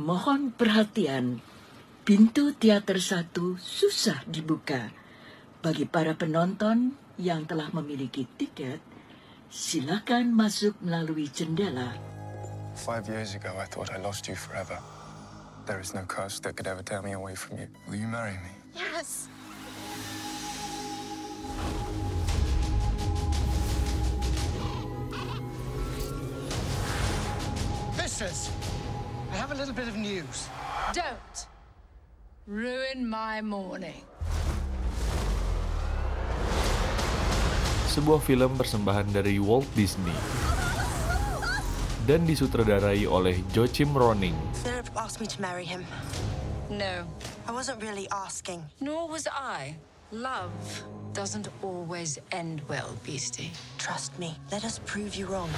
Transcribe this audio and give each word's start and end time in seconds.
Mohon 0.00 0.56
perhatian, 0.56 1.44
pintu 2.08 2.56
teater 2.56 2.96
satu 3.04 3.60
susah 3.60 4.24
dibuka. 4.24 4.88
Bagi 5.60 5.84
para 5.84 6.16
penonton 6.16 6.96
yang 7.20 7.44
telah 7.44 7.68
memiliki 7.76 8.24
tiket, 8.24 8.80
silakan 9.52 10.32
masuk 10.32 10.72
melalui 10.80 11.28
jendela. 11.28 12.00
Five 12.80 13.12
years 13.12 13.36
ago, 13.36 13.52
I 13.60 13.68
thought 13.68 13.92
I 13.92 14.00
lost 14.00 14.24
you 14.24 14.32
forever. 14.32 14.80
There 15.68 15.84
is 15.84 15.92
no 15.92 16.08
curse 16.08 16.40
that 16.48 16.56
could 16.56 16.64
ever 16.64 16.80
tear 16.80 17.04
me 17.04 17.12
away 17.12 17.36
from 17.36 17.60
you. 17.60 17.68
Will 17.84 18.00
you 18.00 18.08
marry 18.08 18.40
me? 18.40 18.56
Yes. 18.72 19.28
I 28.20 28.69
have 29.40 29.52
a 29.52 29.54
little 29.54 29.72
bit 29.72 29.88
of 29.88 29.96
news. 29.96 30.52
Don't 30.92 31.38
ruin 32.44 33.08
my 33.08 33.40
morning. 33.40 34.04
Sebuah 37.88 38.20
film 38.20 38.60
persembahan 38.60 39.08
dari 39.08 39.40
Walt 39.40 39.64
Disney 39.72 40.12
dan 42.04 42.28
disutradarai 42.28 43.08
oleh 43.08 43.40
Joachim 43.56 43.96
Roning. 43.96 44.36
Philip 44.60 44.92
asked 44.92 45.24
me 45.24 45.26
to 45.32 45.40
marry 45.40 45.64
him. 45.64 45.88
No, 46.68 47.08
I 47.48 47.52
wasn't 47.56 47.80
really 47.80 48.12
asking. 48.12 48.60
nor 48.84 49.08
was 49.08 49.24
I. 49.24 49.72
Love 50.12 50.52
doesn't 51.16 51.48
always 51.64 52.20
end 52.28 52.60
well, 52.68 52.92
Beastie. 53.08 53.56
Trust 53.80 54.12
me. 54.20 54.36
Let 54.52 54.68
us 54.68 54.84
prove 54.84 55.16
you 55.16 55.26
wrong. 55.32 55.48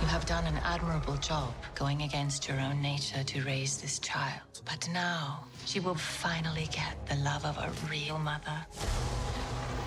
You 0.00 0.06
have 0.06 0.26
done 0.26 0.46
an 0.46 0.58
admirable 0.64 1.16
job 1.16 1.52
going 1.74 2.02
against 2.02 2.46
your 2.46 2.60
own 2.60 2.80
nature 2.80 3.24
to 3.24 3.42
raise 3.42 3.78
this 3.78 3.98
child. 3.98 4.62
But 4.64 4.88
now, 4.92 5.44
she 5.66 5.80
will 5.80 5.96
finally 5.96 6.68
get 6.70 7.06
the 7.08 7.16
love 7.16 7.44
of 7.44 7.58
a 7.58 7.70
real 7.90 8.18
mother. 8.18 8.64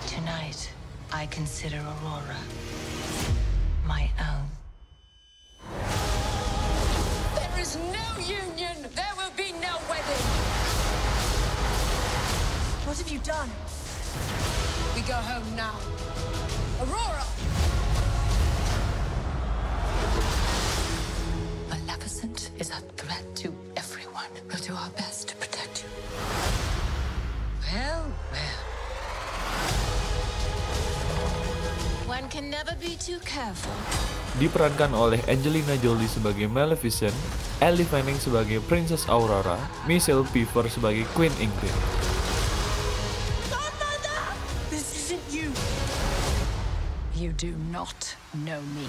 Tonight, 0.06 0.70
I 1.12 1.26
consider 1.26 1.78
Aurora 1.78 2.36
my 3.86 4.10
own. 4.20 4.48
There 7.34 7.60
is 7.60 7.76
no 7.76 8.18
union. 8.18 8.86
There 8.94 9.14
will 9.16 9.32
be 9.36 9.52
no 9.52 9.78
wedding. 9.88 10.24
What 12.84 12.98
have 12.98 13.08
you 13.08 13.18
done? 13.20 13.50
We 14.94 15.00
go 15.08 15.14
home 15.14 15.56
now. 15.56 15.78
Aurora! 16.82 17.24
Maleficent 21.68 22.50
is 22.58 22.70
a 22.70 22.80
threat 22.96 23.24
to 23.36 23.52
everyone. 23.76 24.30
We'll 24.48 24.62
do 24.62 24.74
our 24.74 24.90
best 24.96 25.28
to 25.28 25.36
protect 25.36 25.84
you. 25.84 25.90
Well, 27.72 28.12
well. 28.32 28.58
One 32.06 32.28
can 32.28 32.50
never 32.50 32.76
be 32.76 32.96
too 33.00 33.18
careful. 33.24 33.72
Diperankan 34.40 34.96
oleh 34.96 35.20
Angelina 35.28 35.76
Jolie 35.76 36.08
sebagai 36.08 36.48
Maleficent, 36.48 37.12
Ellie 37.60 37.84
Fanning 37.84 38.16
sebagai 38.16 38.64
Princess 38.64 39.04
Aurora, 39.04 39.60
Michelle 39.84 40.24
Pfeiffer 40.24 40.68
sebagai 40.72 41.04
Queen 41.12 41.32
Ingrid. 41.36 41.76
This 44.72 44.88
isn't 44.96 45.24
you. 45.28 45.52
You 47.12 47.36
do 47.36 47.52
not 47.68 48.16
know 48.32 48.64
me. 48.72 48.88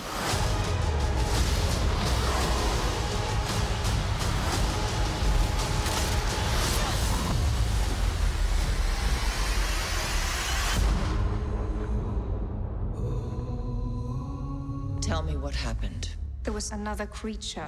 Tell 15.03 15.19
me 15.19 15.35
what 15.35 15.51
happened. 15.51 16.15
There 16.47 16.55
was 16.55 16.71
another 16.71 17.03
creature. 17.03 17.67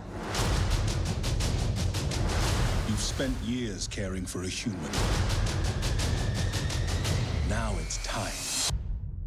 You've 2.88 3.04
spent 3.04 3.36
years 3.44 3.92
caring 3.92 4.24
for 4.24 4.48
a 4.48 4.52
human. 4.52 4.88
Now 7.52 7.76
it's 7.84 8.00
time 8.08 8.40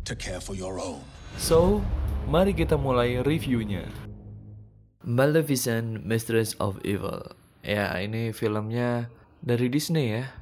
to 0.09 0.17
care 0.17 0.41
for 0.41 0.57
your 0.57 0.81
own. 0.81 1.05
So, 1.37 1.85
mari 2.25 2.57
kita 2.57 2.81
mulai 2.81 3.21
reviewnya. 3.21 3.85
Maleficent, 5.05 6.01
Mistress 6.01 6.57
of 6.65 6.81
Evil. 6.89 7.37
Ya, 7.61 7.93
ini 8.01 8.33
filmnya 8.33 9.13
dari 9.45 9.69
Disney 9.69 10.17
ya. 10.17 10.33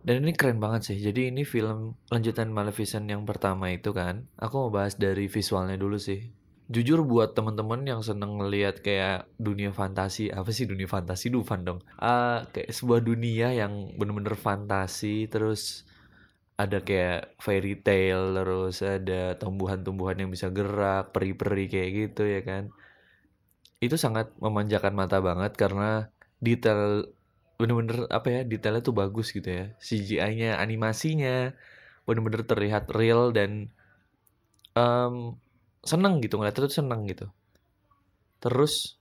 Dan 0.00 0.24
ini 0.24 0.32
keren 0.32 0.56
banget 0.56 0.88
sih. 0.88 0.98
Jadi 1.04 1.28
ini 1.28 1.44
film 1.44 2.00
lanjutan 2.08 2.48
Maleficent 2.48 3.04
yang 3.12 3.28
pertama 3.28 3.68
itu 3.68 3.92
kan. 3.92 4.24
Aku 4.40 4.56
mau 4.56 4.70
bahas 4.72 4.96
dari 4.96 5.28
visualnya 5.28 5.76
dulu 5.76 6.00
sih. 6.00 6.39
Jujur 6.70 7.02
buat 7.02 7.34
temen-temen 7.34 7.82
yang 7.82 8.00
seneng 8.00 8.38
ngeliat 8.38 8.78
kayak 8.78 9.26
dunia 9.42 9.74
fantasi, 9.74 10.30
apa 10.30 10.54
sih 10.54 10.70
dunia 10.70 10.86
fantasi? 10.86 11.26
Dufan 11.26 11.66
dong. 11.66 11.82
Ah, 11.98 12.46
kayak 12.54 12.70
sebuah 12.70 13.02
dunia 13.02 13.50
yang 13.50 13.90
bener-bener 13.98 14.38
fantasi, 14.38 15.26
terus 15.26 15.82
ada 16.60 16.84
kayak 16.84 17.40
fairy 17.40 17.72
tale 17.80 18.36
terus 18.36 18.84
ada 18.84 19.32
tumbuhan-tumbuhan 19.40 20.20
yang 20.20 20.28
bisa 20.28 20.52
gerak 20.52 21.08
peri-peri 21.16 21.72
kayak 21.72 21.90
gitu 21.96 22.28
ya 22.28 22.44
kan 22.44 22.68
itu 23.80 23.96
sangat 23.96 24.28
memanjakan 24.36 24.92
mata 24.92 25.24
banget 25.24 25.56
karena 25.56 26.12
detail 26.44 27.08
bener-bener 27.56 28.04
apa 28.12 28.28
ya 28.28 28.40
detailnya 28.44 28.84
tuh 28.84 28.92
bagus 28.92 29.32
gitu 29.32 29.48
ya 29.48 29.64
CGI-nya 29.80 30.60
animasinya 30.60 31.56
bener-bener 32.04 32.44
terlihat 32.44 32.92
real 32.92 33.32
dan 33.32 33.72
em, 34.76 35.36
seneng 35.84 36.20
gitu 36.24 36.36
ngeliatnya 36.36 36.68
tuh 36.68 36.76
seneng 36.80 37.00
gitu. 37.08 37.26
Terus 38.40 38.96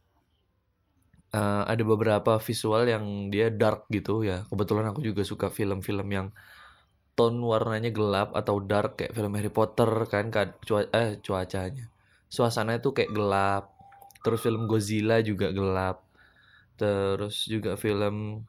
eh, 1.33 1.63
ada 1.65 1.83
beberapa 1.85 2.37
visual 2.41 2.83
yang 2.89 3.05
dia 3.33 3.47
dark 3.53 3.87
gitu 3.91 4.23
ya. 4.25 4.45
Kebetulan 4.49 4.91
aku 4.91 5.01
juga 5.05 5.21
suka 5.27 5.47
film-film 5.51 6.07
yang 6.09 6.27
tone 7.17 7.39
warnanya 7.43 7.91
gelap 7.91 8.31
atau 8.31 8.63
dark 8.63 8.99
kayak 8.99 9.11
film 9.17 9.31
Harry 9.35 9.51
Potter 9.51 9.91
kan 10.07 10.31
cua 10.63 10.87
eh 10.91 11.19
cuacanya. 11.19 11.91
Suasananya 12.29 12.79
tuh 12.85 12.93
kayak 12.95 13.11
gelap 13.11 13.63
terus 14.23 14.39
film 14.43 14.67
Godzilla 14.67 15.23
juga 15.23 15.51
gelap 15.55 16.03
terus 16.79 17.47
juga 17.47 17.75
film 17.79 18.43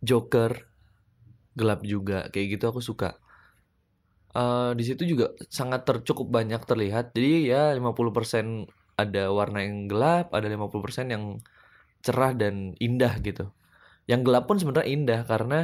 Joker 0.00 0.64
gelap 1.56 1.84
juga 1.84 2.28
kayak 2.32 2.46
gitu 2.56 2.64
aku 2.72 2.80
suka 2.80 3.19
Eh 4.30 4.70
di 4.78 4.84
situ 4.86 5.02
juga 5.06 5.34
sangat 5.50 5.82
tercukup 5.88 6.30
banyak 6.30 6.62
terlihat. 6.62 7.12
Jadi 7.16 7.50
ya 7.50 7.74
50% 7.74 8.70
ada 8.94 9.32
warna 9.32 9.64
yang 9.64 9.88
gelap 9.90 10.30
ada 10.36 10.46
50% 10.46 11.10
yang 11.10 11.24
cerah 12.04 12.32
dan 12.36 12.78
indah 12.78 13.18
gitu. 13.24 13.50
Yang 14.06 14.20
gelap 14.26 14.44
pun 14.46 14.56
sebenarnya 14.60 14.88
indah 14.90 15.20
karena 15.26 15.58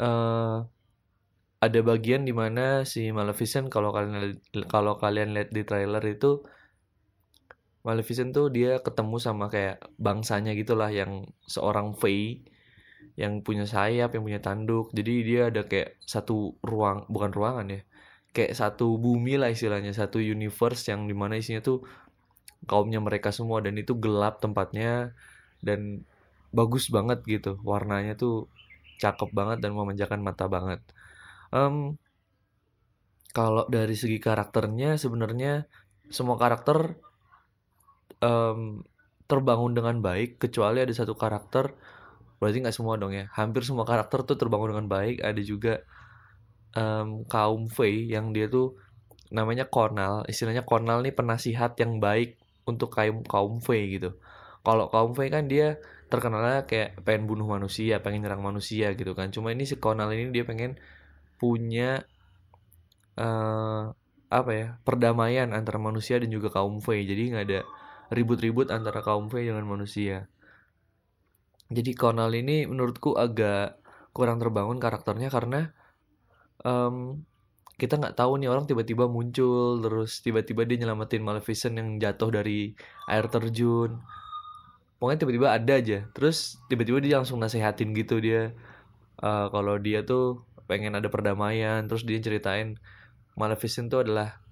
eh 0.00 0.58
ada 1.64 1.80
bagian 1.80 2.28
di 2.28 2.34
mana 2.36 2.84
si 2.84 3.08
Maleficent 3.08 3.72
kalau 3.72 3.88
kalian 3.96 4.36
kalau 4.68 5.00
kalian 5.00 5.32
lihat 5.32 5.48
di 5.48 5.64
trailer 5.64 6.04
itu 6.04 6.44
Maleficent 7.84 8.32
tuh 8.32 8.48
dia 8.48 8.80
ketemu 8.80 9.16
sama 9.20 9.52
kayak 9.52 9.80
bangsanya 10.00 10.56
gitulah 10.56 10.88
yang 10.88 11.28
seorang 11.44 11.92
Fae 11.96 12.44
yang 13.14 13.44
punya 13.46 13.64
sayap, 13.68 14.14
yang 14.14 14.24
punya 14.26 14.40
tanduk. 14.42 14.90
Jadi 14.96 15.12
dia 15.22 15.40
ada 15.52 15.66
kayak 15.66 16.00
satu 16.04 16.56
ruang, 16.64 17.06
bukan 17.12 17.30
ruangan 17.30 17.66
ya. 17.70 17.80
Kayak 18.34 18.52
satu 18.58 18.98
bumi 18.98 19.38
lah 19.38 19.50
istilahnya, 19.54 19.94
satu 19.94 20.18
universe 20.18 20.90
yang 20.90 21.06
di 21.06 21.14
mana 21.14 21.38
isinya 21.38 21.62
tuh 21.62 21.86
kaumnya 22.66 22.98
mereka 22.98 23.30
semua 23.30 23.60
dan 23.60 23.76
itu 23.76 23.94
gelap 24.00 24.40
tempatnya 24.40 25.14
dan 25.62 26.02
bagus 26.50 26.90
banget 26.90 27.22
gitu. 27.26 27.60
Warnanya 27.62 28.18
tuh 28.18 28.50
cakep 29.02 29.30
banget 29.34 29.58
dan 29.62 29.74
memanjakan 29.76 30.20
mata 30.22 30.46
banget. 30.50 30.80
Em, 31.54 31.98
kalau 33.34 33.66
dari 33.70 33.94
segi 33.98 34.18
karakternya 34.22 34.96
sebenarnya 34.98 35.66
semua 36.10 36.38
karakter 36.38 36.98
em, 38.22 38.82
terbangun 39.26 39.72
dengan 39.74 39.98
baik 40.04 40.38
kecuali 40.38 40.84
ada 40.84 40.94
satu 40.94 41.16
karakter 41.16 41.74
berarti 42.44 42.60
nggak 42.60 42.76
semua 42.76 43.00
dong 43.00 43.16
ya. 43.16 43.32
Hampir 43.32 43.64
semua 43.64 43.88
karakter 43.88 44.28
tuh 44.28 44.36
terbangun 44.36 44.76
dengan 44.76 44.88
baik. 44.92 45.24
Ada 45.24 45.40
juga 45.40 45.80
em, 46.76 47.24
kaum 47.24 47.72
Fey 47.72 48.12
yang 48.12 48.36
dia 48.36 48.46
tuh 48.52 48.76
namanya 49.32 49.66
Cornal 49.66 50.22
istilahnya 50.28 50.62
Cornal 50.62 51.00
nih 51.02 51.14
penasihat 51.16 51.74
yang 51.80 51.98
baik 51.98 52.36
untuk 52.68 52.92
kaum 52.92 53.24
kaum 53.24 53.58
Fey 53.64 53.96
gitu. 53.96 54.20
Kalau 54.60 54.92
kaum 54.92 55.16
Fey 55.16 55.32
kan 55.32 55.48
dia 55.48 55.80
terkenalnya 56.12 56.68
kayak 56.68 57.00
pengen 57.02 57.26
bunuh 57.26 57.48
manusia 57.48 57.98
pengen 58.04 58.22
nyerang 58.28 58.44
manusia 58.44 58.92
gitu 58.92 59.16
kan. 59.16 59.32
Cuma 59.32 59.50
ini 59.56 59.64
si 59.64 59.80
Cornal 59.80 60.12
ini 60.12 60.30
dia 60.30 60.44
pengen 60.44 60.76
punya 61.40 62.04
eh 63.18 63.84
apa 64.34 64.50
ya 64.50 64.68
perdamaian 64.82 65.54
antara 65.54 65.78
manusia 65.78 66.18
dan 66.20 66.28
juga 66.28 66.52
kaum 66.52 66.82
Fey. 66.84 67.06
Jadi 67.08 67.32
nggak 67.34 67.44
ada 67.48 67.60
ribut-ribut 68.12 68.68
antara 68.70 69.00
kaum 69.00 69.32
Fey 69.32 69.48
dengan 69.48 69.64
manusia 69.66 70.28
jadi 71.72 71.90
Connell 71.96 72.32
ini 72.36 72.68
menurutku 72.68 73.16
agak 73.16 73.80
kurang 74.14 74.38
terbangun 74.38 74.76
karakternya 74.76 75.32
karena 75.32 75.72
um, 76.62 77.24
kita 77.74 77.98
nggak 77.98 78.14
tahu 78.14 78.38
nih 78.38 78.46
orang 78.52 78.70
tiba-tiba 78.70 79.10
muncul 79.10 79.82
terus 79.82 80.22
tiba-tiba 80.22 80.62
dia 80.62 80.86
nyelamatin 80.86 81.24
Maleficent 81.26 81.74
yang 81.74 81.98
jatuh 81.98 82.30
dari 82.30 82.78
air 83.10 83.26
terjun. 83.26 83.98
Pokoknya 85.02 85.26
tiba-tiba 85.26 85.48
ada 85.50 85.72
aja 85.74 85.98
terus 86.14 86.62
tiba-tiba 86.70 87.02
dia 87.02 87.18
langsung 87.18 87.42
nasehatin 87.42 87.90
gitu 87.96 88.22
dia. 88.22 88.54
Uh, 89.18 89.50
kalau 89.50 89.78
dia 89.82 90.06
tuh 90.06 90.46
pengen 90.70 90.94
ada 90.94 91.10
perdamaian 91.10 91.86
terus 91.90 92.06
dia 92.06 92.18
ceritain 92.22 92.78
Maleficent 93.34 93.90
tuh 93.90 94.06
adalah 94.06 94.43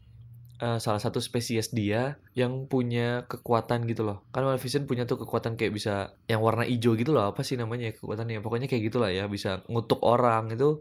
uh, 0.62 0.78
salah 0.78 1.02
satu 1.02 1.18
spesies 1.18 1.74
dia 1.74 2.16
yang 2.38 2.70
punya 2.70 3.26
kekuatan 3.26 3.84
gitu 3.90 4.06
loh. 4.06 4.22
Kan 4.30 4.46
Maleficent 4.46 4.86
punya 4.86 5.04
tuh 5.04 5.18
kekuatan 5.26 5.58
kayak 5.58 5.74
bisa 5.74 6.14
yang 6.30 6.38
warna 6.40 6.62
hijau 6.62 6.94
gitu 6.94 7.10
loh. 7.10 7.34
Apa 7.34 7.42
sih 7.42 7.58
namanya 7.58 7.90
ya 7.90 7.94
kekuatannya? 7.98 8.38
Pokoknya 8.40 8.70
kayak 8.70 8.82
gitulah 8.88 9.10
ya, 9.10 9.26
bisa 9.26 9.66
ngutuk 9.66 9.98
orang 10.06 10.54
itu 10.54 10.80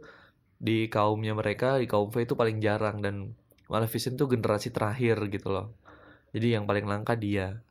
di 0.61 0.85
kaumnya 0.87 1.33
mereka, 1.33 1.81
di 1.81 1.89
kaum 1.89 2.13
Fae 2.13 2.29
itu 2.29 2.37
paling 2.37 2.61
jarang 2.61 3.01
dan 3.01 3.33
Maleficent 3.65 4.21
tuh 4.21 4.29
generasi 4.29 4.69
terakhir 4.69 5.17
gitu 5.33 5.49
loh. 5.49 5.73
Jadi 6.31 6.53
yang 6.53 6.69
paling 6.69 6.85
langka 6.85 7.17
dia. 7.17 7.65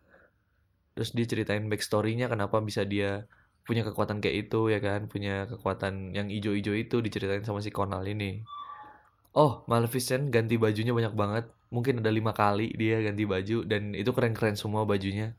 Terus 0.99 1.15
dia 1.15 1.25
ceritain 1.25 1.65
backstory-nya 1.71 2.27
kenapa 2.27 2.59
bisa 2.61 2.83
dia 2.83 3.25
punya 3.63 3.87
kekuatan 3.87 4.19
kayak 4.19 4.51
itu 4.51 4.75
ya 4.75 4.83
kan, 4.83 5.07
punya 5.07 5.47
kekuatan 5.47 6.17
yang 6.17 6.27
hijau-hijau 6.27 6.75
itu 6.75 6.99
diceritain 6.99 7.47
sama 7.47 7.63
si 7.63 7.71
Conal 7.71 8.03
ini. 8.11 8.43
Oh, 9.31 9.63
Maleficent 9.71 10.35
ganti 10.35 10.59
bajunya 10.59 10.91
banyak 10.91 11.15
banget 11.15 11.47
mungkin 11.71 12.03
ada 12.03 12.11
lima 12.11 12.35
kali 12.35 12.75
dia 12.75 12.99
ganti 13.01 13.25
baju 13.25 13.63
dan 13.65 13.95
itu 13.95 14.11
keren-keren 14.11 14.59
semua 14.59 14.83
bajunya. 14.85 15.39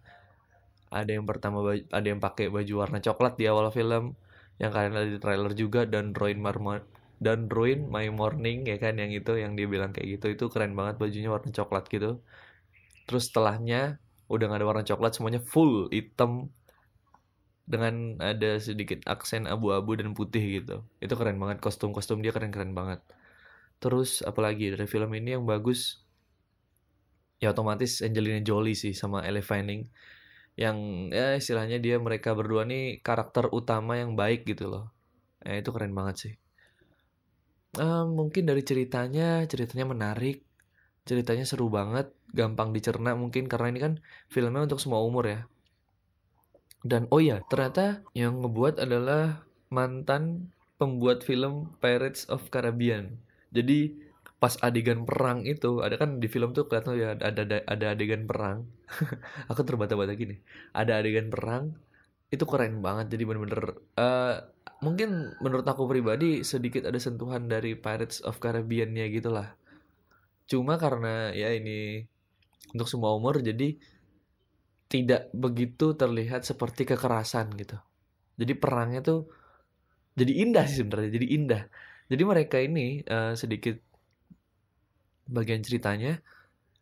Ada 0.92 1.20
yang 1.20 1.28
pertama 1.28 1.64
ada 1.72 2.08
yang 2.08 2.20
pakai 2.20 2.52
baju 2.52 2.74
warna 2.84 3.00
coklat 3.00 3.40
di 3.40 3.48
awal 3.48 3.72
film 3.72 4.16
yang 4.60 4.72
kalian 4.76 4.94
ada 4.96 5.08
di 5.08 5.20
trailer 5.20 5.52
juga 5.56 5.88
dan 5.88 6.12
Ruin 6.16 6.40
dan 7.22 7.46
Ruin 7.54 7.86
My 7.88 8.10
Morning 8.10 8.66
ya 8.66 8.82
kan 8.82 8.98
yang 8.98 9.14
itu 9.14 9.38
yang 9.38 9.54
dia 9.54 9.68
bilang 9.70 9.94
kayak 9.94 10.20
gitu. 10.20 10.26
Itu 10.34 10.46
keren 10.50 10.74
banget 10.74 10.98
bajunya 10.98 11.30
warna 11.30 11.54
coklat 11.54 11.86
gitu. 11.92 12.20
Terus 13.06 13.30
setelahnya 13.30 14.02
udah 14.32 14.46
gak 14.48 14.60
ada 14.64 14.68
warna 14.68 14.84
coklat 14.88 15.12
semuanya 15.14 15.42
full 15.44 15.92
hitam 15.92 16.50
dengan 17.68 18.20
ada 18.20 18.58
sedikit 18.60 19.04
aksen 19.08 19.46
abu-abu 19.48 19.96
dan 20.00 20.16
putih 20.18 20.64
gitu. 20.64 20.84
Itu 21.04 21.14
keren 21.16 21.38
banget 21.38 21.60
kostum-kostum 21.64 22.24
dia 22.24 22.34
keren-keren 22.36 22.74
banget. 22.74 23.00
Terus 23.82 24.26
apalagi 24.26 24.74
dari 24.74 24.86
film 24.90 25.12
ini 25.16 25.38
yang 25.38 25.46
bagus 25.46 26.02
ya 27.42 27.52
otomatis 27.52 28.06
Angelina 28.06 28.40
Jolie 28.46 28.78
sih 28.78 28.94
sama 28.94 29.26
Elle 29.26 29.42
Fanning 29.42 29.90
yang 30.54 31.10
ya 31.10 31.34
istilahnya 31.34 31.82
dia 31.82 31.98
mereka 31.98 32.38
berdua 32.38 32.68
nih 32.70 33.02
karakter 33.02 33.50
utama 33.50 33.98
yang 33.98 34.14
baik 34.14 34.46
gitu 34.46 34.70
loh. 34.70 34.94
Eh, 35.42 35.66
itu 35.66 35.74
keren 35.74 35.96
banget 35.98 36.16
sih. 36.22 36.34
Uh, 37.80 38.04
mungkin 38.06 38.46
dari 38.46 38.62
ceritanya 38.68 39.48
ceritanya 39.48 39.88
menarik 39.88 40.44
ceritanya 41.08 41.48
seru 41.48 41.72
banget 41.72 42.12
gampang 42.36 42.76
dicerna 42.76 43.16
mungkin 43.16 43.48
karena 43.48 43.68
ini 43.72 43.80
kan 43.80 43.94
filmnya 44.30 44.68
untuk 44.70 44.78
semua 44.78 45.02
umur 45.02 45.26
ya. 45.26 45.42
Dan 46.86 47.10
oh 47.10 47.24
ya 47.24 47.42
ternyata 47.50 48.06
yang 48.14 48.44
ngebuat 48.44 48.78
adalah 48.78 49.48
mantan 49.72 50.54
pembuat 50.78 51.24
film 51.26 51.74
Pirates 51.80 52.28
of 52.30 52.52
Caribbean. 52.54 53.18
Jadi 53.56 54.11
pas 54.42 54.58
adegan 54.66 55.06
perang 55.06 55.46
itu 55.46 55.86
ada 55.86 56.02
kan 56.02 56.18
di 56.18 56.26
film 56.26 56.58
tuh 56.58 56.66
kelihatan 56.66 56.98
ya 56.98 57.14
ada 57.14 57.46
ada, 57.46 57.58
ada 57.70 57.86
adegan 57.94 58.26
perang. 58.26 58.66
Aku 59.54 59.62
terbata-bata 59.62 60.18
gini 60.18 60.42
ada 60.74 60.98
adegan 60.98 61.30
perang 61.30 61.78
itu 62.32 62.48
keren 62.48 62.80
banget 62.80 63.12
jadi 63.12 63.28
bener-bener 63.28 63.76
uh, 64.00 64.40
mungkin 64.80 65.36
menurut 65.44 65.68
aku 65.68 65.84
pribadi 65.84 66.48
sedikit 66.48 66.88
ada 66.88 66.96
sentuhan 66.96 67.52
dari 67.52 67.76
Pirates 67.76 68.24
of 68.24 68.40
Caribbean-nya 68.40 69.12
gitulah 69.12 69.52
cuma 70.48 70.80
karena 70.80 71.36
ya 71.36 71.52
ini 71.52 72.08
untuk 72.72 72.88
semua 72.88 73.12
umur 73.12 73.44
jadi 73.44 73.76
tidak 74.92 75.32
begitu 75.32 75.96
terlihat 75.96 76.44
seperti 76.44 76.84
kekerasan 76.84 77.56
gitu. 77.56 77.80
Jadi 78.36 78.54
perangnya 78.60 79.00
tuh 79.00 79.32
jadi 80.20 80.44
indah 80.44 80.68
sih 80.68 80.84
sebenarnya 80.84 81.16
jadi 81.16 81.28
indah. 81.32 81.64
Jadi 82.12 82.24
mereka 82.28 82.60
ini 82.60 83.00
uh, 83.08 83.32
sedikit 83.40 83.80
bagian 85.32 85.64
ceritanya 85.64 86.20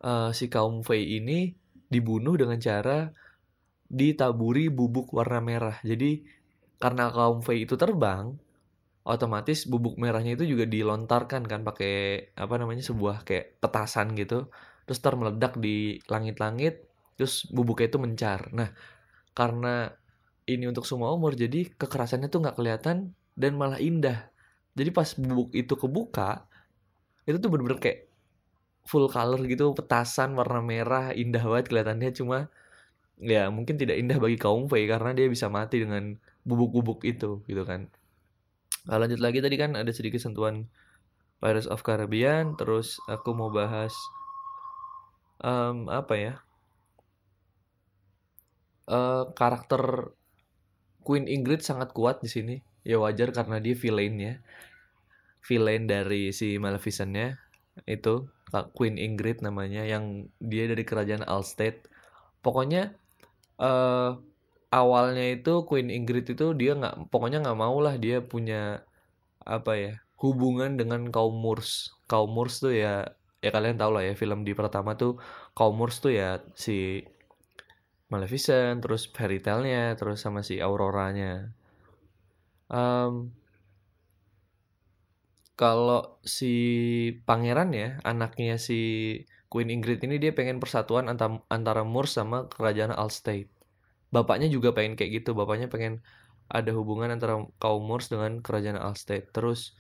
uh, 0.02 0.34
si 0.34 0.50
kaum 0.50 0.82
Fei 0.82 1.22
ini 1.22 1.54
dibunuh 1.90 2.34
dengan 2.36 2.58
cara 2.58 3.10
ditaburi 3.90 4.70
bubuk 4.70 5.14
warna 5.14 5.42
merah. 5.42 5.78
Jadi 5.82 6.22
karena 6.78 7.10
kaum 7.14 7.42
Fei 7.46 7.66
itu 7.66 7.76
terbang, 7.78 8.38
otomatis 9.04 9.66
bubuk 9.66 9.98
merahnya 9.98 10.38
itu 10.38 10.46
juga 10.46 10.70
dilontarkan 10.70 11.46
kan 11.50 11.62
pakai 11.66 12.30
apa 12.38 12.56
namanya 12.62 12.86
sebuah 12.86 13.26
kayak 13.26 13.62
petasan 13.62 14.14
gitu. 14.18 14.48
Terus 14.86 15.00
ter 15.02 15.14
meledak 15.14 15.54
di 15.62 16.02
langit-langit, 16.10 16.86
terus 17.14 17.46
bubuknya 17.50 17.94
itu 17.94 18.00
mencar. 18.02 18.50
Nah, 18.54 18.74
karena 19.38 19.94
ini 20.50 20.66
untuk 20.66 20.86
semua 20.90 21.14
umur, 21.14 21.38
jadi 21.38 21.70
kekerasannya 21.78 22.30
tuh 22.34 22.42
nggak 22.42 22.58
kelihatan 22.58 23.14
dan 23.38 23.52
malah 23.54 23.78
indah. 23.78 24.34
Jadi 24.74 24.90
pas 24.90 25.10
bubuk 25.14 25.54
itu 25.54 25.74
kebuka, 25.78 26.50
itu 27.30 27.38
tuh 27.38 27.50
bener-bener 27.54 27.78
kayak 27.78 28.09
full 28.90 29.06
color 29.06 29.38
gitu 29.46 29.78
petasan 29.78 30.34
warna 30.34 30.66
merah 30.66 31.14
indah 31.14 31.46
banget 31.46 31.70
kelihatannya. 31.70 32.10
Cuma 32.18 32.50
ya 33.22 33.54
mungkin 33.54 33.78
tidak 33.78 34.02
indah 34.02 34.18
bagi 34.18 34.42
kaum 34.42 34.66
Fei 34.66 34.90
karena 34.90 35.14
dia 35.14 35.30
bisa 35.30 35.46
mati 35.54 35.86
dengan 35.86 36.18
bubuk-bubuk 36.42 37.06
itu 37.06 37.46
gitu 37.46 37.64
kan. 37.70 37.86
Nah, 38.90 38.98
lanjut 38.98 39.22
lagi 39.22 39.46
tadi 39.46 39.54
kan 39.62 39.78
ada 39.78 39.94
sedikit 39.94 40.18
sentuhan 40.18 40.66
Pirates 41.38 41.70
of 41.70 41.86
Caribbean 41.86 42.58
terus 42.58 42.98
aku 43.06 43.38
mau 43.38 43.54
bahas 43.54 43.94
um, 45.46 45.86
apa 45.94 46.14
ya 46.18 46.34
uh, 48.90 49.30
karakter 49.38 50.12
Queen 51.06 51.30
Ingrid 51.30 51.62
sangat 51.62 51.94
kuat 51.94 52.26
di 52.26 52.30
sini. 52.32 52.56
Ya 52.82 52.98
wajar 52.98 53.30
karena 53.36 53.62
dia 53.62 53.78
villain 53.78 54.18
ya 54.18 54.34
villain 55.44 55.88
dari 55.88 56.32
si 56.36 56.58
Maleficent-nya 56.60 57.40
itu 57.88 58.28
Queen 58.76 58.98
Ingrid 58.98 59.46
namanya 59.46 59.86
yang 59.86 60.30
dia 60.42 60.66
dari 60.66 60.84
kerajaan 60.84 61.26
Alsted. 61.26 61.86
Pokoknya 62.42 62.96
uh, 63.62 64.18
awalnya 64.74 65.26
itu 65.38 65.66
Queen 65.66 65.90
Ingrid 65.90 66.34
itu 66.34 66.54
dia 66.58 66.74
nggak 66.78 67.10
pokoknya 67.14 67.46
nggak 67.46 67.60
mau 67.60 67.78
lah 67.82 67.96
dia 67.98 68.22
punya 68.22 68.86
apa 69.46 69.74
ya 69.78 69.94
hubungan 70.20 70.76
dengan 70.76 71.10
kaum 71.14 71.38
Moors. 71.38 71.94
Kaum 72.10 72.34
Moors 72.34 72.62
tuh 72.62 72.74
ya 72.76 73.14
ya 73.40 73.50
kalian 73.56 73.80
tau 73.80 73.96
lah 73.96 74.04
ya 74.04 74.14
film 74.20 74.44
di 74.44 74.52
pertama 74.52 75.00
tuh 75.00 75.16
kaum 75.56 75.76
Moors 75.78 76.04
tuh 76.04 76.12
ya 76.12 76.44
si 76.58 77.06
Maleficent, 78.10 78.82
terus 78.82 79.06
fairy 79.06 79.38
tale-nya, 79.38 79.94
terus 79.94 80.26
sama 80.26 80.42
si 80.42 80.58
Aurora-nya. 80.58 81.54
Um, 82.66 83.30
kalau 85.60 86.24
si 86.24 86.56
pangeran 87.28 87.76
ya 87.76 88.00
anaknya 88.08 88.56
si 88.56 88.80
Queen 89.52 89.68
Ingrid 89.68 90.00
ini 90.08 90.16
dia 90.16 90.32
pengen 90.32 90.64
persatuan 90.64 91.12
antara 91.12 91.44
antara 91.52 91.84
Moors 91.84 92.16
sama 92.16 92.48
kerajaan 92.48 92.96
Alstate. 92.96 93.52
Bapaknya 94.08 94.48
juga 94.48 94.72
pengen 94.72 94.96
kayak 94.96 95.20
gitu, 95.20 95.36
bapaknya 95.36 95.68
pengen 95.68 96.00
ada 96.48 96.72
hubungan 96.72 97.12
antara 97.12 97.44
kaum 97.60 97.84
Moors 97.84 98.08
dengan 98.08 98.40
kerajaan 98.40 98.80
Alstate. 98.80 99.28
Terus 99.36 99.76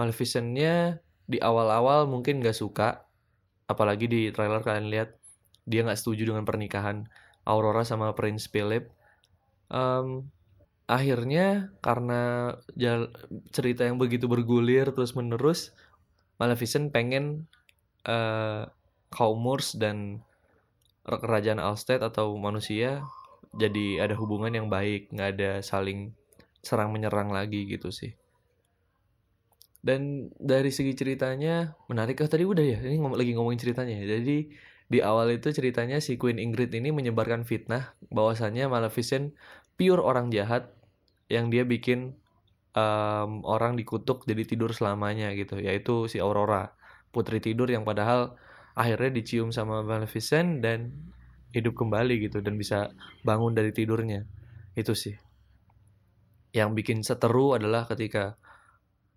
Maleficent-nya 0.00 1.04
di 1.28 1.40
awal-awal 1.44 2.08
mungkin 2.08 2.40
gak 2.40 2.56
suka, 2.56 3.04
apalagi 3.68 4.08
di 4.08 4.20
trailer 4.32 4.64
kalian 4.64 4.88
lihat 4.92 5.16
dia 5.66 5.82
nggak 5.82 5.98
setuju 5.98 6.30
dengan 6.32 6.44
pernikahan 6.46 7.08
Aurora 7.44 7.84
sama 7.84 8.12
Prince 8.16 8.48
Philip. 8.48 8.88
Um, 9.68 10.30
akhirnya 10.86 11.74
karena 11.82 12.54
cerita 13.50 13.82
yang 13.82 13.98
begitu 13.98 14.30
bergulir 14.30 14.86
terus 14.94 15.18
menerus 15.18 15.74
Maleficent 16.38 16.94
pengen 16.94 17.50
uh, 18.06 18.70
kaum 19.10 19.38
Moors 19.42 19.74
dan 19.74 20.22
kerajaan 21.02 21.58
Alsted 21.58 22.02
atau 22.06 22.38
manusia 22.38 23.02
jadi 23.56 24.06
ada 24.06 24.14
hubungan 24.14 24.54
yang 24.54 24.68
baik 24.70 25.10
nggak 25.10 25.30
ada 25.38 25.50
saling 25.62 26.14
serang 26.62 26.94
menyerang 26.94 27.34
lagi 27.34 27.66
gitu 27.66 27.90
sih 27.90 28.14
dan 29.86 30.30
dari 30.38 30.74
segi 30.74 30.98
ceritanya 30.98 31.78
menarik 31.86 32.18
oh, 32.18 32.30
tadi 32.30 32.42
udah 32.42 32.62
ya 32.62 32.78
ini 32.82 32.98
lagi 32.98 33.38
ngomongin 33.38 33.62
ceritanya 33.62 34.02
ya. 34.02 34.18
jadi 34.18 34.38
di 34.86 34.98
awal 35.02 35.34
itu 35.34 35.50
ceritanya 35.50 35.98
si 35.98 36.14
Queen 36.14 36.38
Ingrid 36.38 36.70
ini 36.74 36.94
menyebarkan 36.94 37.42
fitnah 37.42 37.94
bahwasannya 38.10 38.70
Maleficent 38.70 39.34
pure 39.74 40.02
orang 40.02 40.30
jahat 40.30 40.75
yang 41.26 41.50
dia 41.50 41.66
bikin 41.66 42.14
um, 42.76 43.42
orang 43.42 43.74
dikutuk 43.74 44.28
jadi 44.28 44.46
tidur 44.46 44.70
selamanya 44.70 45.32
gitu 45.34 45.58
yaitu 45.58 46.06
si 46.06 46.22
Aurora. 46.22 46.76
Putri 47.10 47.40
tidur 47.40 47.66
yang 47.66 47.82
padahal 47.82 48.36
akhirnya 48.76 49.10
dicium 49.16 49.50
sama 49.50 49.80
Maleficent 49.80 50.60
dan 50.60 50.92
hidup 51.56 51.72
kembali 51.72 52.28
gitu 52.28 52.44
dan 52.44 52.60
bisa 52.60 52.92
bangun 53.24 53.56
dari 53.56 53.72
tidurnya. 53.72 54.28
Itu 54.76 54.92
sih. 54.92 55.16
Yang 56.52 56.70
bikin 56.76 56.98
seteru 57.00 57.56
adalah 57.56 57.88
ketika 57.88 58.36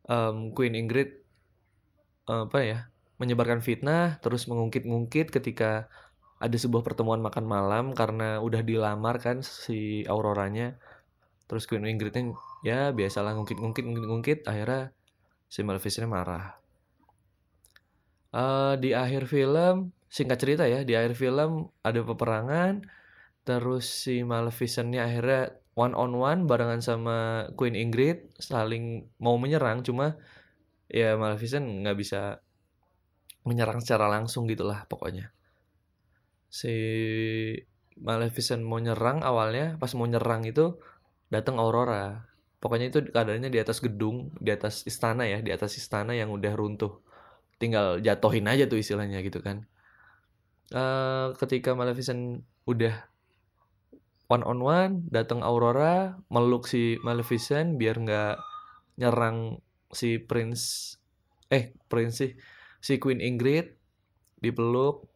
um, 0.08 0.56
Queen 0.56 0.74
Ingrid 0.75 1.20
apa 2.30 2.60
ya 2.62 2.80
menyebarkan 3.18 3.60
fitnah 3.60 4.22
terus 4.22 4.46
mengungkit-ungkit 4.46 5.34
ketika 5.34 5.89
ada 6.39 6.56
sebuah 6.56 6.86
pertemuan 6.86 7.20
makan 7.20 7.44
malam 7.44 7.92
karena 7.92 8.39
udah 8.39 8.63
dilamar 8.63 9.20
kan 9.20 9.44
si 9.44 10.08
Auroranya 10.08 10.80
terus 11.50 11.65
Queen 11.65 11.89
Ingridnya 11.89 12.38
ya 12.62 12.94
biasalah 12.94 13.34
ngungkit-ngungkit 13.34 13.82
ngungkit-ngungkit 13.82 14.39
akhirnya 14.46 14.94
si 15.50 15.65
Maleficent 15.65 16.06
marah. 16.06 16.62
Uh, 18.29 18.77
di 18.77 18.94
akhir 18.94 19.25
film 19.25 19.89
singkat 20.06 20.38
cerita 20.38 20.70
ya 20.70 20.86
di 20.86 20.94
akhir 20.94 21.18
film 21.18 21.74
ada 21.82 22.06
peperangan 22.06 22.86
terus 23.41 23.89
si 23.89 24.22
Maleficentnya 24.22 25.10
akhirnya 25.10 25.58
one 25.74 25.98
on 25.98 26.13
one 26.13 26.46
barengan 26.46 26.86
sama 26.86 27.50
Queen 27.58 27.74
Ingrid 27.74 28.29
saling 28.38 29.10
mau 29.18 29.41
menyerang 29.41 29.82
cuma 29.82 30.22
ya 30.86 31.18
Maleficent 31.18 31.65
nggak 31.65 31.98
bisa 31.98 32.46
menyerang 33.41 33.82
secara 33.82 34.06
langsung 34.06 34.46
gitulah 34.46 34.86
pokoknya. 34.86 35.34
Si 36.46 36.75
Maleficent 37.98 38.62
mau 38.62 38.77
nyerang 38.77 39.25
awalnya 39.25 39.82
pas 39.82 39.89
mau 39.98 40.06
nyerang 40.06 40.46
itu 40.46 40.77
datang 41.30 41.62
Aurora. 41.62 42.26
Pokoknya 42.60 42.92
itu 42.92 43.00
keadaannya 43.14 43.48
di 43.48 43.60
atas 43.62 43.80
gedung 43.80 44.36
di 44.36 44.52
atas 44.52 44.84
istana 44.84 45.24
ya 45.24 45.40
di 45.40 45.54
atas 45.54 45.80
istana 45.80 46.12
yang 46.12 46.34
udah 46.34 46.54
runtuh. 46.58 47.00
Tinggal 47.62 48.04
jatohin 48.04 48.50
aja 48.52 48.68
tuh 48.68 48.82
istilahnya 48.82 49.24
gitu 49.24 49.40
kan. 49.40 49.64
Uh, 50.70 51.34
ketika 51.40 51.74
Maleficent 51.74 52.46
udah 52.70 53.10
one 54.30 54.46
on 54.46 54.62
one 54.62 54.94
datang 55.10 55.42
Aurora 55.42 56.20
meluk 56.30 56.70
si 56.70 57.02
Maleficent 57.02 57.82
biar 57.82 57.98
nggak 57.98 58.36
nyerang 59.02 59.58
si 59.90 60.22
Prince 60.22 60.96
eh 61.50 61.74
Prince 61.90 62.16
sih 62.22 62.32
si 62.84 63.00
Queen 63.00 63.24
Ingrid 63.24 63.80
dipeluk. 64.44 65.08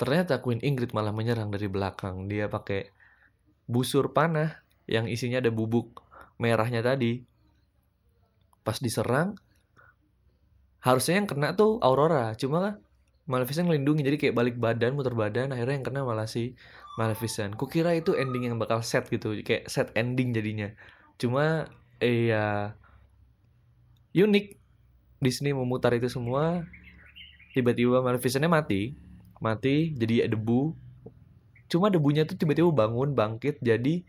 Ternyata 0.00 0.40
Queen 0.40 0.64
Ingrid 0.64 0.96
malah 0.96 1.12
menyerang 1.12 1.52
dari 1.52 1.68
belakang. 1.68 2.24
Dia 2.24 2.48
pakai 2.48 2.88
busur 3.68 4.16
panah 4.16 4.69
yang 4.90 5.06
isinya 5.06 5.38
ada 5.38 5.54
bubuk 5.54 6.02
merahnya 6.42 6.82
tadi. 6.82 7.22
Pas 8.66 8.76
diserang 8.82 9.38
harusnya 10.82 11.20
yang 11.20 11.28
kena 11.28 11.52
tuh 11.54 11.78
Aurora 11.84 12.32
cuma 12.34 12.80
Maleficent 13.30 13.70
ngelindungi 13.70 14.02
jadi 14.02 14.16
kayak 14.18 14.34
balik 14.34 14.56
badan 14.58 14.98
muter 14.98 15.14
badan 15.14 15.54
akhirnya 15.54 15.78
yang 15.78 15.86
kena 15.86 16.00
malah 16.02 16.26
si 16.26 16.58
Maleficent. 16.98 17.54
Kukira 17.54 17.94
itu 17.94 18.18
ending 18.18 18.50
yang 18.50 18.58
bakal 18.58 18.82
set 18.82 19.06
gitu 19.06 19.38
kayak 19.46 19.70
set 19.70 19.94
ending 19.94 20.34
jadinya. 20.34 20.74
Cuma 21.14 21.70
eh 22.02 22.34
ya 22.34 22.74
unik. 24.10 24.58
Disney 25.20 25.52
memutar 25.52 25.92
itu 25.92 26.08
semua 26.08 26.64
tiba-tiba 27.52 28.00
Maleficentnya 28.00 28.50
mati 28.50 28.98
mati 29.40 29.94
jadi 29.96 30.26
debu. 30.26 30.74
Cuma 31.70 31.86
debunya 31.86 32.26
tuh 32.26 32.34
tiba-tiba 32.34 32.72
bangun 32.74 33.14
bangkit 33.14 33.62
jadi 33.62 34.02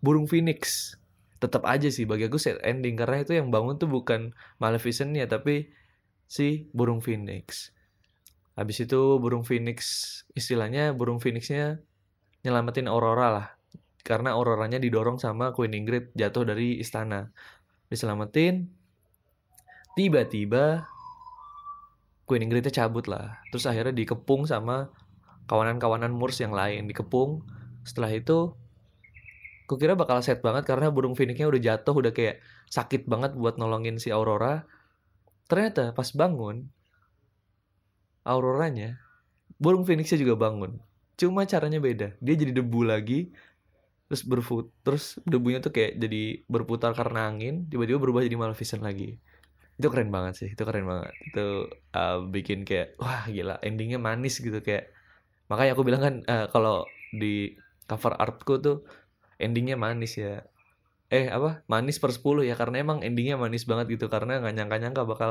burung 0.00 0.26
phoenix 0.26 0.94
tetap 1.40 1.64
aja 1.64 1.88
sih 1.88 2.04
bagi 2.04 2.28
aku 2.28 2.36
set 2.36 2.60
ending 2.60 2.96
karena 3.00 3.24
itu 3.24 3.32
yang 3.36 3.48
bangun 3.48 3.80
tuh 3.80 3.88
bukan 3.88 4.36
Maleficentnya 4.60 5.24
tapi 5.24 5.72
si 6.28 6.68
burung 6.76 7.00
phoenix 7.00 7.72
Habis 8.60 8.84
itu 8.84 9.16
burung 9.16 9.40
phoenix 9.40 9.78
istilahnya 10.36 10.92
burung 10.92 11.16
phoenixnya 11.16 11.80
nyelamatin 12.44 12.92
Aurora 12.92 13.28
lah. 13.32 13.46
Karena 14.04 14.36
Auroranya 14.36 14.76
didorong 14.76 15.16
sama 15.16 15.56
Queen 15.56 15.72
Ingrid 15.72 16.12
jatuh 16.12 16.44
dari 16.44 16.76
istana. 16.76 17.32
Diselamatin. 17.88 18.68
Tiba-tiba 19.96 20.84
Queen 22.28 22.44
Ingridnya 22.44 22.68
cabut 22.68 23.08
lah. 23.08 23.40
Terus 23.48 23.64
akhirnya 23.64 23.96
dikepung 23.96 24.44
sama 24.44 24.92
kawanan-kawanan 25.48 26.12
Moors 26.12 26.44
yang 26.44 26.52
lain. 26.52 26.84
Dikepung. 26.84 27.40
Setelah 27.88 28.12
itu 28.12 28.52
kukira 29.70 29.94
bakal 29.94 30.18
set 30.18 30.42
banget 30.42 30.66
karena 30.66 30.90
burung 30.90 31.14
phoenixnya 31.14 31.46
udah 31.46 31.62
jatuh 31.62 31.94
udah 31.94 32.10
kayak 32.10 32.42
sakit 32.66 33.06
banget 33.06 33.38
buat 33.38 33.54
nolongin 33.54 34.02
si 34.02 34.10
Aurora. 34.10 34.66
Ternyata 35.46 35.94
pas 35.94 36.10
bangun 36.10 36.66
auroranya 38.26 38.98
burung 39.62 39.86
phoenixnya 39.86 40.18
juga 40.18 40.34
bangun. 40.34 40.82
Cuma 41.14 41.46
caranya 41.46 41.78
beda. 41.78 42.18
Dia 42.18 42.34
jadi 42.34 42.50
debu 42.58 42.82
lagi 42.82 43.30
terus 44.10 44.26
berfut 44.26 44.74
terus 44.82 45.22
debunya 45.22 45.62
tuh 45.62 45.70
kayak 45.70 46.02
jadi 46.02 46.42
berputar 46.50 46.98
karena 46.98 47.30
angin 47.30 47.70
tiba-tiba 47.70 48.02
berubah 48.02 48.26
jadi 48.26 48.34
Maleficent 48.34 48.82
lagi. 48.82 49.22
Itu 49.78 49.86
keren 49.86 50.10
banget 50.10 50.34
sih 50.34 50.48
itu 50.50 50.62
keren 50.66 50.82
banget. 50.90 51.14
Itu 51.30 51.70
uh, 51.94 52.26
bikin 52.26 52.66
kayak 52.66 52.98
wah 52.98 53.22
gila 53.30 53.62
endingnya 53.62 54.02
manis 54.02 54.42
gitu 54.42 54.58
kayak. 54.58 54.90
Makanya 55.46 55.78
aku 55.78 55.82
bilang 55.86 56.02
kan 56.02 56.14
uh, 56.26 56.46
kalau 56.50 56.82
di 57.14 57.54
cover 57.86 58.14
artku 58.18 58.58
tuh 58.58 58.82
endingnya 59.40 59.76
manis 59.80 60.12
ya. 60.20 60.44
Eh 61.10 61.26
apa? 61.32 61.64
Manis 61.72 61.96
per 62.02 62.10
10 62.14 62.46
ya 62.46 62.54
karena 62.60 62.76
emang 62.84 62.98
endingnya 63.06 63.36
manis 63.40 63.64
banget 63.70 63.86
gitu 63.98 64.06
karena 64.12 64.38
nggak 64.40 64.54
nyangka-nyangka 64.56 65.02
bakal 65.08 65.30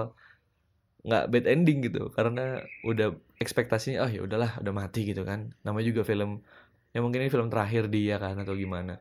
nggak 1.07 1.23
bad 1.31 1.45
ending 1.47 1.79
gitu 1.87 2.11
karena 2.11 2.59
udah 2.83 3.15
ekspektasinya 3.39 4.03
oh 4.03 4.11
ya 4.11 4.21
udahlah 4.27 4.59
udah 4.59 4.73
mati 4.75 5.07
gitu 5.07 5.23
kan. 5.23 5.55
Namanya 5.63 5.85
juga 5.95 6.01
film 6.03 6.43
ya 6.91 6.99
mungkin 7.05 7.23
ini 7.23 7.31
film 7.31 7.47
terakhir 7.53 7.87
dia 7.87 8.19
kan 8.19 8.35
atau 8.43 8.53
gimana. 8.57 8.99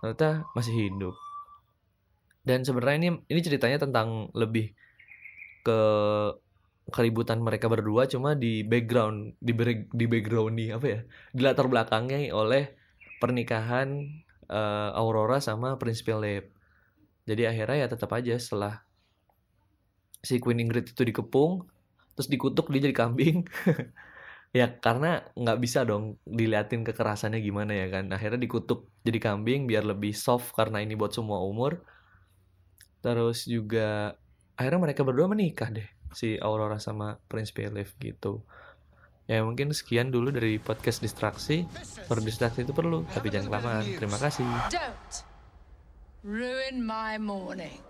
Ternyata 0.00 0.46
masih 0.54 0.74
hidup. 0.76 1.14
Dan 2.42 2.66
sebenarnya 2.66 2.96
ini 3.02 3.08
ini 3.30 3.40
ceritanya 3.42 3.78
tentang 3.82 4.30
lebih 4.34 4.74
ke 5.62 5.80
keributan 6.90 7.38
mereka 7.38 7.70
berdua 7.70 8.10
cuma 8.10 8.34
di 8.34 8.66
background 8.66 9.38
di 9.38 9.54
di 9.94 10.04
background 10.10 10.54
nih 10.58 10.68
apa 10.74 10.86
ya 10.90 11.00
di 11.30 11.40
latar 11.46 11.70
belakangnya 11.70 12.34
oleh 12.34 12.74
pernikahan 13.22 14.02
uh, 14.52 14.92
Aurora 14.92 15.40
sama 15.40 15.80
Prince 15.80 16.04
Philip 16.04 16.52
jadi 17.22 17.54
akhirnya 17.54 17.86
ya 17.86 17.88
tetap 17.90 18.10
aja 18.12 18.34
setelah 18.34 18.82
si 20.22 20.38
Queen 20.38 20.62
Ingrid 20.62 20.90
itu 20.94 21.02
dikepung 21.02 21.66
terus 22.14 22.28
dikutuk 22.28 22.68
dia 22.70 22.88
jadi 22.88 22.96
kambing. 22.96 23.46
Ya 24.52 24.68
karena 24.68 25.24
nggak 25.32 25.64
bisa 25.64 25.80
dong 25.88 26.20
diliatin 26.28 26.84
kekerasannya 26.84 27.40
gimana 27.40 27.72
ya 27.72 27.88
kan. 27.88 28.12
Akhirnya 28.12 28.36
dikutuk 28.36 28.84
jadi 29.00 29.16
kambing 29.16 29.64
biar 29.64 29.80
lebih 29.80 30.12
soft 30.12 30.52
karena 30.52 30.84
ini 30.84 30.92
buat 30.92 31.08
semua 31.16 31.40
umur. 31.40 31.80
Terus 33.00 33.48
juga 33.48 34.12
akhirnya 34.52 34.92
mereka 34.92 35.08
berdua 35.08 35.32
menikah 35.32 35.72
deh 35.72 35.88
si 36.12 36.36
Aurora 36.36 36.76
sama 36.76 37.16
Prince 37.32 37.48
Philip 37.56 37.88
gitu 37.96 38.44
ya 39.30 39.42
mungkin 39.46 39.70
sekian 39.70 40.10
dulu 40.10 40.32
dari 40.34 40.58
podcast 40.58 41.02
distraksi. 41.02 41.66
Berdistraksi 42.06 42.66
itu 42.66 42.74
perlu 42.74 43.06
tapi 43.10 43.30
jangan 43.30 43.48
kelamaan. 43.48 43.84
Terima 43.98 44.18
kasih. 44.18 44.46
Don't 44.70 45.32
ruin 46.22 46.78
my 46.86 47.18
morning 47.18 47.82